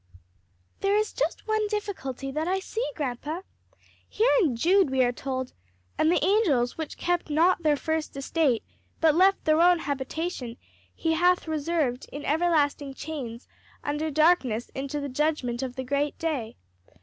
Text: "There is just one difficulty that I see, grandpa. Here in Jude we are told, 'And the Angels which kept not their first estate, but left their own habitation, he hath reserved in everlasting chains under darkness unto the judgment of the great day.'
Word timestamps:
"There 0.79 0.95
is 0.97 1.13
just 1.13 1.47
one 1.47 1.67
difficulty 1.67 2.31
that 2.31 2.47
I 2.47 2.59
see, 2.59 2.83
grandpa. 2.95 3.41
Here 4.09 4.31
in 4.41 4.55
Jude 4.55 4.89
we 4.89 5.03
are 5.03 5.11
told, 5.11 5.53
'And 5.95 6.11
the 6.11 6.25
Angels 6.25 6.75
which 6.75 6.97
kept 6.97 7.29
not 7.29 7.61
their 7.61 7.75
first 7.77 8.17
estate, 8.17 8.63
but 8.99 9.13
left 9.13 9.45
their 9.45 9.61
own 9.61 9.77
habitation, 9.77 10.57
he 10.95 11.13
hath 11.13 11.47
reserved 11.47 12.07
in 12.11 12.25
everlasting 12.25 12.95
chains 12.95 13.47
under 13.83 14.09
darkness 14.09 14.71
unto 14.75 14.99
the 14.99 15.07
judgment 15.07 15.61
of 15.61 15.75
the 15.75 15.83
great 15.83 16.17
day.' 16.17 16.55